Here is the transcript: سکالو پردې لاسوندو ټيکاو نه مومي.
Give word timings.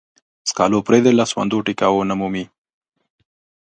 سکالو 0.49 0.79
پردې 0.87 1.11
لاسوندو 1.19 1.65
ټيکاو 1.65 2.07
نه 2.09 2.15
مومي. 2.19 2.45